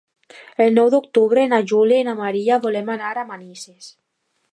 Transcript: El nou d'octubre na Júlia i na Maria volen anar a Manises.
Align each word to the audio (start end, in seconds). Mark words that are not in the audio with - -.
El 0.63 0.71
nou 0.77 0.87
d'octubre 0.93 1.43
na 1.51 1.59
Júlia 1.71 1.99
i 2.03 2.07
na 2.07 2.15
Maria 2.21 2.57
volen 2.67 2.89
anar 2.95 3.13
a 3.21 3.27
Manises. 3.33 3.91